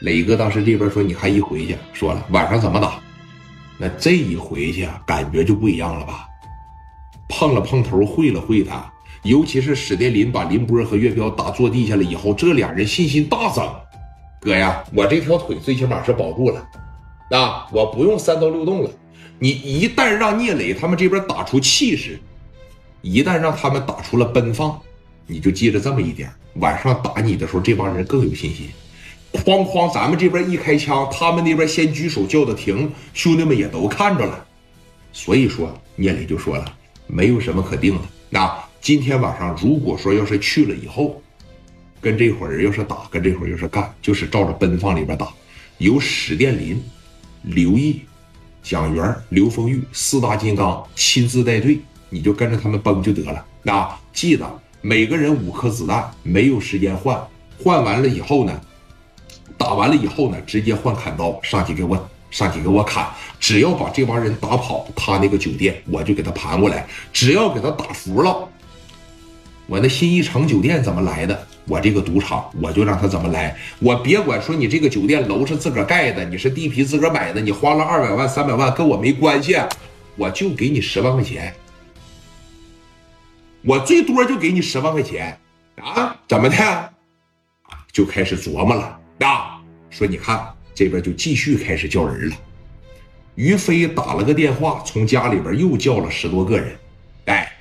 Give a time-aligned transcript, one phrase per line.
[0.00, 2.98] 磊哥当时这边说：“你看一回去，说了晚上怎么打？
[3.78, 6.26] 那这一回去啊，感觉就不一样了吧？
[7.28, 8.90] 碰了碰头，会了会他，
[9.24, 13.62] 尤其是史殿林把林波和岳彪打坐地下了以后，这俩人信心大增。
[14.40, 16.66] 哥呀，我这条腿最起码是保住了，
[17.38, 18.90] 啊，我不用三刀六洞了。
[19.38, 22.18] 你一旦让聂磊他们这边打出气势，
[23.02, 24.80] 一旦让他们打出了奔放，
[25.26, 28.70] 你就记着这么一点：晚上打你的时候，这帮人更有信心。”
[29.32, 34.46] 哐哐，咱们这边一开枪，他们那边先举手叫的停，兄弟们也都看着了。
[35.12, 36.64] 所以说，聂磊就说了，
[37.06, 38.02] 没有什么可定的。
[38.28, 41.20] 那今天晚上如果说要是去了以后，
[42.00, 45.28] 跟这伙人要是打，跟这伙人要是干，就是照着奔放里边打。
[45.78, 46.82] 由史殿林、
[47.42, 48.00] 刘毅、
[48.62, 51.78] 蒋元、刘丰玉四大金刚亲自带队，
[52.08, 53.44] 你就跟着他们崩就得了。
[53.62, 54.46] 那记得
[54.80, 57.20] 每个人五颗子弹，没有时间换，
[57.62, 58.60] 换完了以后呢？
[59.60, 63.06] 打完了以后呢，直接换砍刀上去给我上去给我砍，
[63.38, 68.48] 只要把这帮人打跑，他那个酒店我就给他盘过来，只要给他打服了，
[69.66, 79.58] 我那新一城酒店怎么来的，我这个赌场我就让他怎么来，我别管说你这个酒店楼是自个儿盖的，你是地皮自个儿买的，你花了二百万三百万跟我没关系，
[80.16, 81.54] 我就给你十万块钱，
[83.62, 85.38] 我最多就给你十万块钱。
[85.82, 86.90] 啊，怎么的？
[87.92, 88.98] 就开始琢磨了。
[89.20, 89.49] 啊，
[89.90, 92.36] 说你看这边就继续开始叫人了。
[93.34, 96.76] 于飞打了个电话，从家里边又叫了十多个人。
[97.26, 97.52] 哎，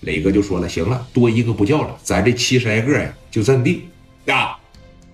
[0.00, 3.88] 磊哥就说了，行了，多一个不叫了，咱这七十来个呀就这么地。
[4.26, 4.58] 啊，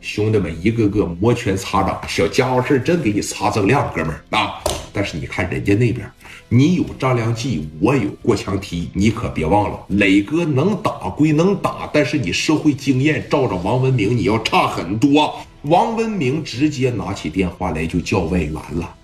[0.01, 4.60] 兄弟们一个个摩拳擦掌，小家伙事真给你擦锃亮，哥们儿啊。
[4.93, 6.11] 但是你看人家那边，
[6.49, 15.39] 你有张良计，我有过墙梯，你可别忘了，磊哥能打归能打，但是你社会经验照着王文明你要差很多。
[15.63, 18.97] 王文明直接拿起电话来就叫外援了。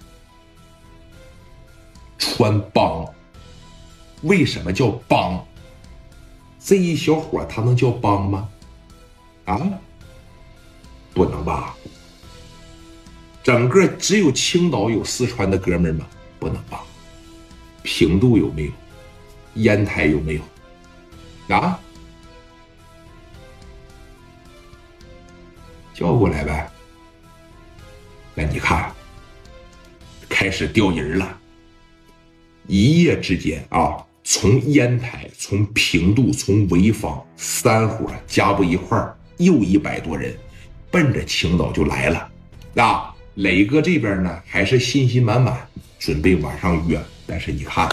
[2.18, 3.04] 穿帮，
[4.22, 5.44] 为什么叫帮？
[6.58, 8.48] 这一小伙他能叫帮吗？
[9.44, 9.60] 啊，
[11.14, 11.76] 不能吧？
[13.46, 16.04] 整个只有青岛有四川的哥们吗？
[16.40, 16.82] 不能吧？
[17.84, 18.72] 平度有没有？
[19.62, 21.54] 烟台有没有？
[21.54, 21.78] 啊？
[25.94, 26.68] 叫过来呗。
[28.34, 28.92] 那你看，
[30.28, 31.38] 开始调人了。
[32.66, 40.36] 一夜之间啊，从烟台、从平度、从潍坊，三伙加不一块儿，又一百多人，
[40.90, 42.28] 奔着青岛就来了。
[42.82, 45.54] 啊，磊哥这边呢，还是信心满满，
[45.98, 46.98] 准备晚上约。
[47.26, 47.86] 但是你看，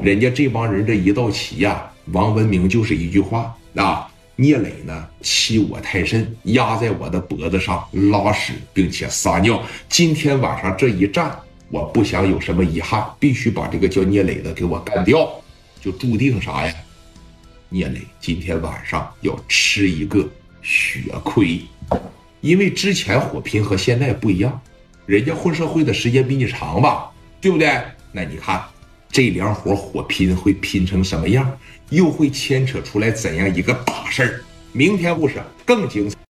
[0.00, 4.08] 人家这帮人这一到齐呀，王文明就是一句话啊。
[4.36, 9.60] 聂磊呢，欺我太甚，压在我的脖子上拉屎，并且撒尿。
[9.88, 11.36] 今天晚上这一战，
[11.70, 15.28] 我不想有什么遗憾，必须把这个叫聂磊的给我干掉，
[15.80, 16.72] 就注定啥呀？
[17.68, 20.24] 聂磊今天晚上要吃一个
[20.62, 21.60] 血亏，
[22.40, 24.60] 因为之前火拼和现在不一样，
[25.06, 27.10] 人家混社会的时间比你长吧，
[27.40, 27.78] 对不对？
[28.10, 28.62] 那你看
[29.10, 31.58] 这两伙火拼会拼成什么样？
[31.90, 34.40] 又会牵扯出来怎样一个大事儿？
[34.72, 36.13] 明天故事更精彩。